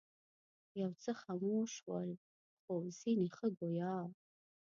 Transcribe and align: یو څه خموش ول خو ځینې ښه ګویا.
یو 0.81 0.91
څه 1.01 1.11
خموش 1.21 1.73
ول 1.89 2.11
خو 2.61 2.73
ځینې 2.99 3.27
ښه 3.35 3.47
ګویا. 3.59 3.93